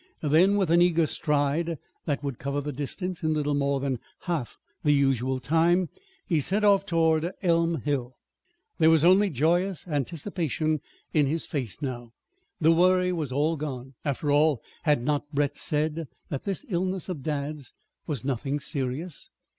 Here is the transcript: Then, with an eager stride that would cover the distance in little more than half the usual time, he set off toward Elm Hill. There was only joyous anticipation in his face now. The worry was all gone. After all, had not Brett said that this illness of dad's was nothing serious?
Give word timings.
Then, 0.23 0.57
with 0.57 0.71
an 0.71 0.81
eager 0.81 1.05
stride 1.05 1.77
that 2.05 2.23
would 2.23 2.39
cover 2.39 2.59
the 2.59 2.71
distance 2.71 3.21
in 3.21 3.35
little 3.35 3.53
more 3.53 3.79
than 3.79 3.99
half 4.21 4.57
the 4.83 4.93
usual 4.93 5.39
time, 5.39 5.89
he 6.25 6.39
set 6.39 6.63
off 6.63 6.87
toward 6.87 7.31
Elm 7.43 7.81
Hill. 7.81 8.15
There 8.79 8.89
was 8.89 9.05
only 9.05 9.29
joyous 9.29 9.87
anticipation 9.87 10.81
in 11.13 11.27
his 11.27 11.45
face 11.45 11.83
now. 11.83 12.13
The 12.59 12.71
worry 12.71 13.11
was 13.13 13.31
all 13.31 13.55
gone. 13.57 13.93
After 14.03 14.31
all, 14.31 14.63
had 14.85 15.03
not 15.03 15.31
Brett 15.31 15.55
said 15.55 16.07
that 16.29 16.45
this 16.45 16.65
illness 16.67 17.07
of 17.07 17.21
dad's 17.21 17.71
was 18.07 18.25
nothing 18.25 18.59
serious? 18.59 19.29